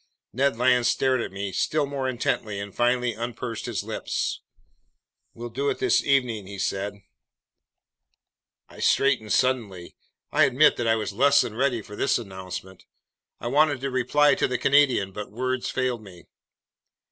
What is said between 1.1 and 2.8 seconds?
at me still more intently and